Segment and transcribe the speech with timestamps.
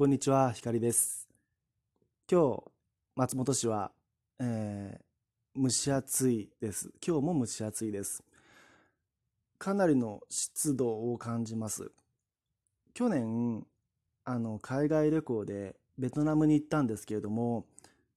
[0.00, 1.28] こんにちは、ひかりです。
[2.26, 2.62] 今日、
[3.16, 3.92] 松本市は、
[4.38, 6.90] えー蒸し暑いです。
[7.06, 8.24] 今日も蒸し暑いです。
[9.58, 11.92] かなりの湿度を感じます。
[12.94, 13.66] 去年、
[14.24, 17.66] あの、海外旅行でベトナムに行ったんですけれども、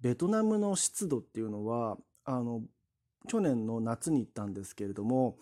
[0.00, 2.62] ベトナムの湿度っていうのは、あの、
[3.26, 5.36] 去年の夏に行ったんですけれども、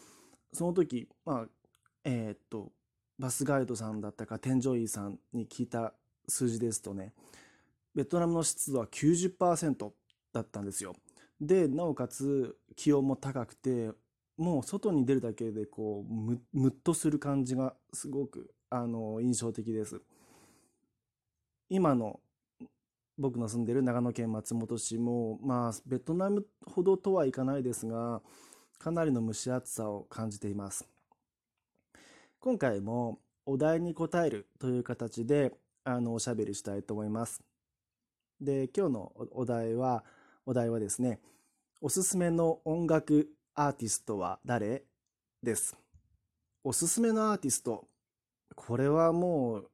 [0.55, 1.47] その時、まあ、
[2.05, 2.73] えーっと、
[3.19, 5.93] バスガイドさんだったか添乗員さんに聞いた
[6.31, 7.13] 数字ですとね、
[7.95, 9.91] ベトナムの湿度は90%
[10.33, 10.95] だったんですよ。
[11.41, 13.91] で、なおかつ気温も高くて、
[14.37, 20.01] もう外に出るだけでこうむむっとする感じがすごくあの印象的です。
[21.69, 22.21] 今の
[23.19, 28.23] 僕の住んでる長野県松本市もまあベトナムほどとはいかないですが
[28.79, 30.89] かなりの蒸し暑さを感じています。
[32.39, 35.53] 今回もお題に答えるという形で
[35.85, 37.43] あのおしゃべりしたいと思います。
[38.41, 40.05] で今日のお題は
[40.47, 41.21] お題はですね
[41.81, 44.85] おすすめの音楽アーティストは誰？
[45.43, 45.77] です。
[46.63, 47.89] おすすめのアーティスト
[48.55, 49.71] これはもう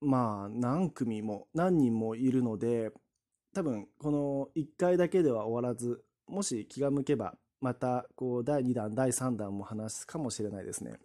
[0.00, 2.90] まあ何組も何人もいるので
[3.54, 10.98] 多分この1回だけでは終わらずもし気が向けばまたこう第2弾第3弾も話すかもしれないですね。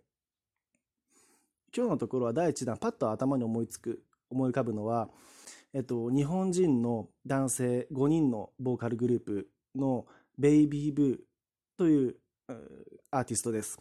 [1.76, 5.10] 今日のところは第1弾パッと頭に思いつく思い浮かぶのは、
[5.74, 10.06] えっと、日本人の男性5人のボーカルグループの
[10.38, 11.18] ベイビーブー
[11.78, 12.16] という
[13.10, 13.80] アーティストです。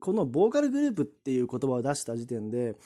[0.00, 2.76] このボーカルグループっていう言葉を出した時点で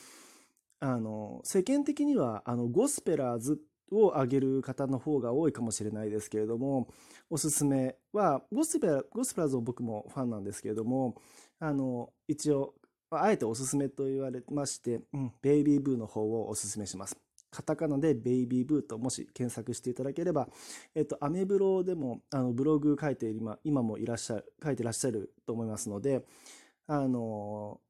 [0.80, 6.88] あの世間的にはあのゴスペラーズを挙げる方の方が多いかもしれないですけれども
[7.28, 11.16] おすすめはゴスペラゴスペラーズを僕もファンなんですけれども
[11.60, 12.74] あの一応
[13.20, 17.16] あえておすすめと言われまして、うん、ベイビーブーの方をおすすめします。
[17.50, 20.48] カタカナでベイビーブーともし検索していただければ、
[20.94, 26.24] えっと、アメブロでもあのブログ書いている今今もいらっしゃる書いてらっしゃると思いますので、
[26.86, 27.80] あの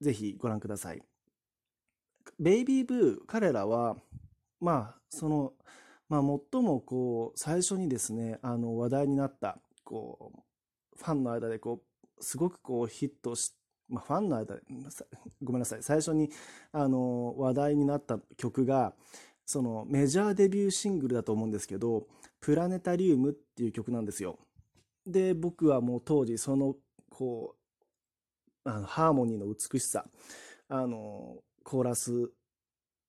[0.00, 1.02] ぜひご覧ください。
[2.38, 3.96] ベイビーブー、彼らは、
[4.60, 5.54] まあ、その、
[6.08, 6.20] まあ、
[6.52, 10.40] 最もこう、最初にですね、あの、話題になった、こう、
[10.96, 13.54] ファンの間で、こう、すごくこう、ヒットし、
[13.88, 14.56] まあ、ファンの間、
[15.42, 16.30] ごめんなさい、最初に、
[16.72, 18.94] あの、話題になった曲が、
[19.46, 22.06] その、メジャーデビューシングルだと思うんですけど、
[22.40, 24.38] プラネタリウムっていう曲なんですよ。
[25.06, 26.76] で、僕はもう当時、その、
[27.10, 27.58] こう、
[28.68, 30.04] あのハーモニーの美しさ、
[30.68, 32.30] あの、コーラス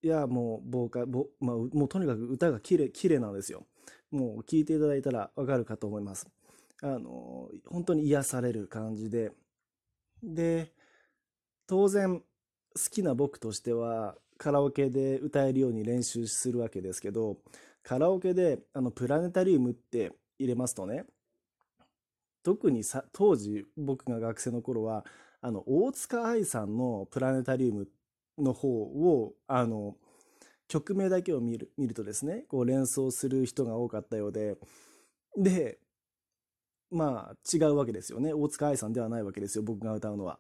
[0.01, 3.66] やもうボーカ、ボまあ、もうとにかく歌が綺麗、綺麗なんですよ。
[4.11, 6.28] もう聴いていただいたらわかるかと思います。
[6.81, 9.31] あの、本当に癒される感じで。
[10.24, 10.74] で、
[11.68, 12.25] 当然、好
[12.91, 17.38] きな僕としては、カラオケで歌えるように練習するわけですけど、
[17.84, 21.06] カラオケで、あの、プラネタリウムって入れますとね、
[22.44, 25.06] 特にさ、当時僕が学生の頃は、
[25.41, 27.88] あの、大塚愛さんのプラネタリウム
[28.38, 29.96] の方を、あの、
[30.68, 34.58] 曲名だけを見る、見るとですね、こう連想する人が多かったようで、
[35.38, 35.79] で、
[36.91, 38.33] まあ違うわけですよね。
[38.33, 40.39] 大塚愛さんではないわけですよ、僕が歌うのは。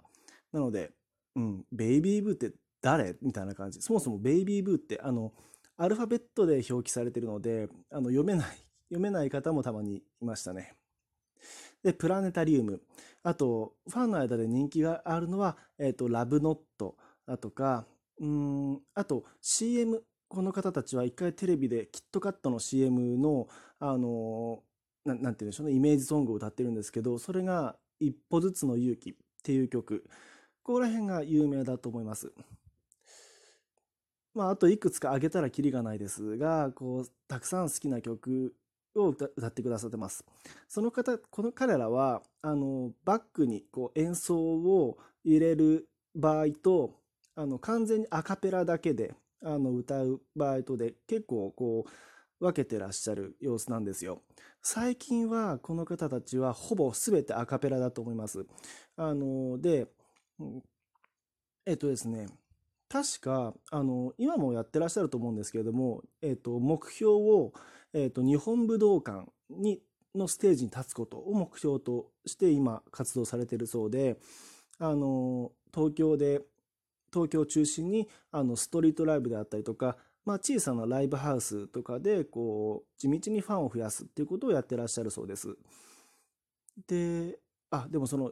[0.51, 0.91] なので、
[1.35, 2.51] うん、ベイビーブーって
[2.81, 3.15] 誰？
[3.21, 3.81] みたいな感じ。
[3.81, 5.33] そもそもベイビーブーって、あの、
[5.77, 8.45] アルファベットで表記されてるので、あの、読めない、
[8.89, 10.75] 読めない方もたまにいましたね。
[11.83, 12.81] で、プラネタリウム。
[13.23, 17.85] あと、ファンの間で人気があるのは、えっ、と、ラブノットだとか、
[18.19, 23.47] うん、あと CM、この方たちは一回テレビでキットカットの CM の、
[23.79, 24.61] あの、
[25.05, 30.03] ななんて言うんでしょうね、イメージソングを歌ってるんですけど、それが一歩ずつの勇気っていう曲。
[30.63, 32.31] ここら辺が有名だと思います。
[34.33, 38.53] まあ、あといくつか挙げたらキリがないですが、こう、たくさん好きな曲
[38.95, 40.23] を歌歌ってくださってます。
[40.67, 46.95] その方、この彼らは、あの、バックにこう演奏を入れる場合と、
[47.35, 51.89] あの、完全にアカペラだけで、あの、歌う場合とで、結構こう、
[52.39, 54.21] 分けてらっしゃる様子なんですよ。
[54.61, 58.45] 最近は、この方たちはほぼ全てアカペラだと思います。
[58.95, 59.87] あの、で、
[61.65, 62.27] えっとですね、
[62.89, 67.53] 確か、あの、今もやってらっしゃると思うんですけれども、えっと、目標を、
[67.93, 69.81] えっと、日本武道館に、
[70.15, 74.17] のステージに立つことを目標として今活動されているそうで、
[74.79, 76.41] あの、東京で、
[77.13, 79.97] 東京を中心に、あの、ストリートライブであったりとか、
[80.29, 85.57] まあ、小さなライブハウスとかで、こう、地道にファンを増やすっていうことをやってらっしゃるそうです。
[86.87, 87.39] で、
[87.71, 88.31] あ、でもその、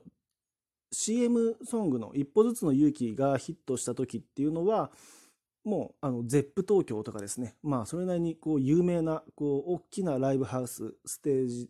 [0.92, 4.92] CM ソングの一歩ずつの勇気がヒットした時っていうのは、
[5.64, 11.70] もうあの ZEP 東京とかですね、まあ、それなりにこう有名なこう大きなライブハウス、ステージ、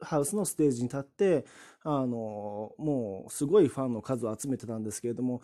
[0.00, 1.46] ハウスのステージに立って、
[1.84, 5.40] あのもうすごいファンの数を集めてたんですけれども、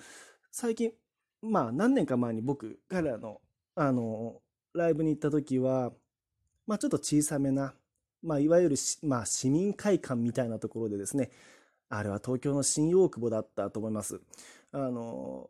[0.50, 0.92] 最近、
[1.40, 3.40] まあ何年か前に僕、彼らの、
[3.80, 4.42] あの
[4.74, 5.92] ライブに行った時は、
[6.66, 7.74] まあちょっと小さめな、
[8.24, 11.30] まあいわゆるまあ市民会館みたいなところでですね、
[11.88, 14.20] あれは東京の新大久保だったと思います。
[14.72, 15.48] あの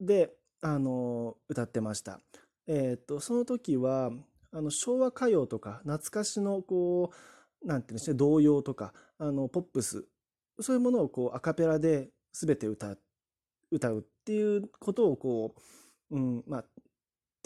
[0.00, 2.20] で、あの歌ってました。
[2.68, 4.12] えっ、と、その時は、
[4.52, 7.10] あの昭和歌謡とか懐かしのこ
[7.62, 10.06] う、なんていうんですね、童謡とか、あのポップス、
[10.60, 12.96] そういうものをこうアカペラで全て歌
[13.72, 15.54] 歌うっていうことをこ
[16.10, 16.64] う、うん、まあ、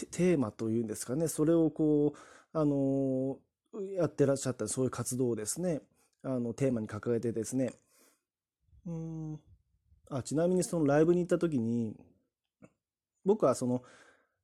[0.06, 2.18] テーマというんですかね、それをこう、
[2.58, 3.38] あの
[3.96, 5.80] やってらっしゃったそういう活動をですね、
[6.22, 7.72] あのテーマに掲げてですね、
[8.86, 9.40] うん。
[10.10, 11.96] あちなみにそのライブに行った時に
[13.24, 13.82] 僕はその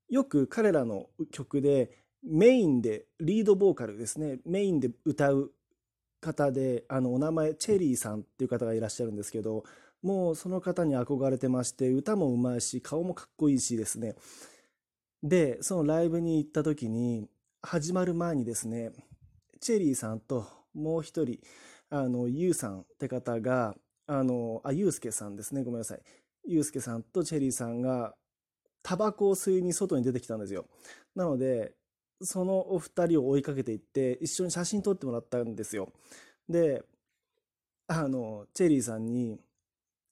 [0.09, 1.91] よく彼らの曲で
[2.23, 4.39] メインでリードボーカルですね。
[4.47, 5.53] メインで歌う
[6.21, 9.65] 方であのお名前チェリーさんっていう方がいらっしゃるんですけど
[10.03, 14.17] もうその方に憧れてまして歌もうまいし顔もかっこいいしですね。
[15.23, 17.29] でそのライブに行った時に
[17.63, 18.93] 始まる前にですね
[19.61, 21.39] チェリーさんともう一人
[21.91, 23.75] あのユウさんって方が
[24.09, 25.63] あの、あ、ゆうすけさんですね。
[25.63, 26.01] ごめんなさい。
[26.47, 28.15] ゆうすけさんとチェリーさんが、
[28.83, 30.67] タバコを吸いに外に出てきたんですよ。
[31.15, 31.75] なので、
[32.23, 35.93] そのお二人を追いかけていって、一緒に写真撮ってもらったんですよ。
[36.49, 36.83] で、
[37.87, 39.39] あの、チェリーさんに、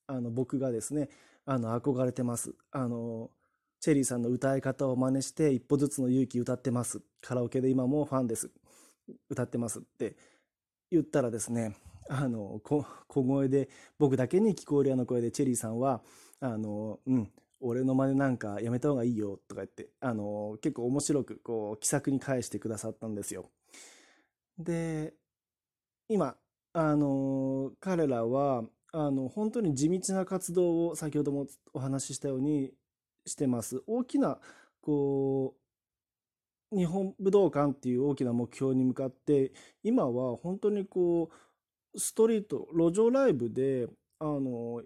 [0.06, 1.08] あの、僕がですね、
[1.46, 2.54] あの、憧れてます。
[2.72, 3.30] あの、
[3.86, 7.02] チェリーさんの歌い方を真似して、一歩ずつの勇気歌ってます。
[7.20, 8.50] カラオケで今もファンです。
[9.30, 10.16] 歌ってますって
[10.90, 11.76] 言ったらですね、
[12.08, 16.02] あの小声で僕だけに聞こえるような声でチェリーさんは
[16.40, 17.30] あのうん
[17.60, 23.50] 俺の真似なんかやめた方がいいよとか言ってあの結構面白くこう気さくに返してくださったんですよ。
[24.58, 25.14] で
[26.08, 26.34] 今
[26.72, 32.72] あの彼らはあの本当に地道な活動を先ほどもお話ししたように
[33.26, 33.82] してます。
[33.86, 34.38] 大きな
[34.80, 35.54] こ
[36.72, 39.52] う日本武道館っていう大きな目標に向かって
[39.82, 41.36] 今は本当にこう
[41.98, 43.88] ストリート、路上ライブで、
[44.18, 44.82] あの、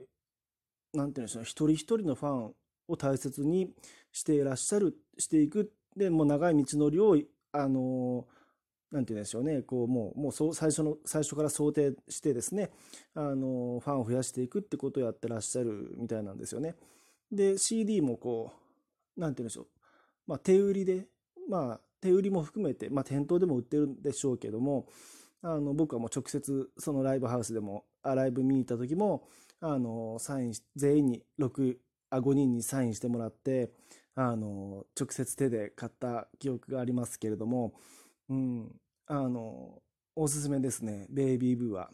[0.93, 2.55] なんていうんでしょう、一人一人のファン
[2.89, 3.73] を大切に
[4.13, 5.73] していらっしゃる、していく。
[5.97, 7.17] で、もう長い道のりを、
[7.53, 8.27] あの、
[8.91, 12.71] なんて言うんでしょうね、こう、もう、もうそう、最初の、最初から想定してですね、
[13.15, 16.75] あの、ファンを増やしていくってことをやってらっしゃるみたいなんですよね。
[17.33, 18.53] で、CD もこ
[19.17, 19.67] う、なんて言うんでしょう、
[20.27, 21.07] まあ、手売りで、
[21.49, 24.87] まあ、手売りも含めて、まあ、店頭でも売ってるんでしょうけども、
[25.43, 29.27] あの僕はもう直接そのライブハウスでもライブ見に行った時も
[29.61, 31.77] あのサイン全員に6
[32.11, 33.71] あ5人にサインしてもらって
[34.15, 37.73] あの直接手で買った記憶がありますけれども、
[38.29, 38.73] うん、
[39.07, 39.81] あの
[40.17, 41.91] おすすめですねベイビーブーは。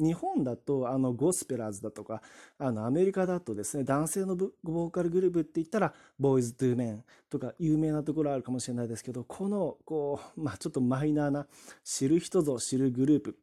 [0.00, 2.22] 日本だとあのゴスペラーズだとか
[2.58, 11.46] あのアメリカだとですね男性のボーカルグループって言ったらボーイズ・トゥ・メンとか有名なところあるかもしれないですけどこのこう、まあ、ちょっとマイナーな
[11.84, 13.38] 知る人ぞ知るグループ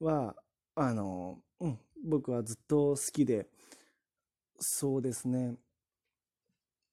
[0.00, 0.34] は
[0.74, 3.46] あの、うん、僕はずっと好きで
[4.58, 5.54] そうですね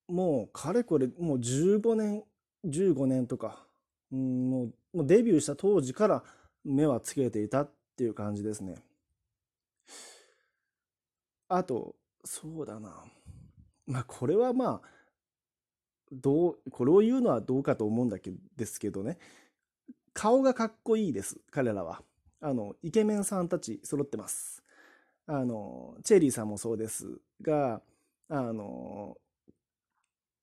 [0.08, 2.24] もうかれこれもう15年
[2.66, 3.66] 15年とか、
[4.12, 6.24] うん、もうもうデビューした当時から
[6.64, 8.76] 目はつけていたっていう感じですね。
[11.48, 13.04] あと、そうだな。
[13.86, 14.90] まあ、これはまあ、
[16.12, 19.18] どう、これを言うのはどうかと思うんだけですけどね。
[20.14, 22.02] 顔がかっこいいです、彼らは。
[22.42, 24.64] あの、イケメンさんたち揃ってます。
[25.28, 27.82] あの、チェリーさんもそうですが、
[28.30, 29.18] あの、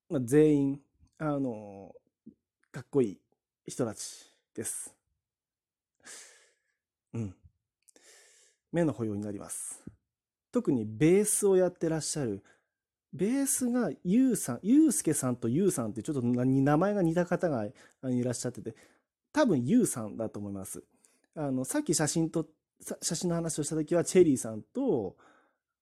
[0.09, 0.81] まあ、全員、
[1.19, 1.95] あの、
[2.71, 3.21] かっこいい
[3.67, 4.95] 人たちです。
[7.15, 7.35] うん。
[8.73, 9.83] 目の保養になります。
[10.53, 12.43] 特にベースをやってらっしゃる、
[13.13, 17.73] ベースがゆうさん、ゆうすけさんとゆうさんってちょっと名前が似た方がい
[18.23, 18.75] らっしゃってて、
[19.33, 20.85] 多分ゆうさんだと思います。
[21.35, 22.47] あの、さっき写真と、
[23.01, 25.17] 写真の話をした時はチェリーさんと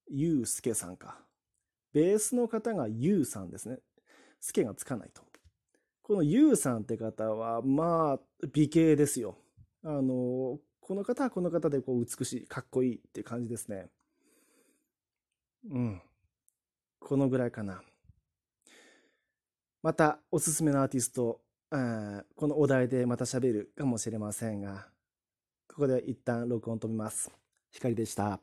[0.09, 1.19] ゆうすけさんか。
[1.93, 3.79] ベースの方がゆうさんですね。
[4.41, 5.23] すけがつかないと。
[6.03, 9.39] このゆうさんって方は、まあ、美形ですよ。
[9.83, 13.89] あの、この方はこの方でこう美しい、かっこいいって感じですね。
[15.69, 16.03] うん。
[17.01, 17.83] このぐらいかな。
[19.83, 21.41] また、おすすめのアーティスト、
[21.71, 24.89] このお題でまた喋るかもしれませんが、
[25.69, 27.31] ここで一旦録音止めます。
[27.71, 28.41] 光でした。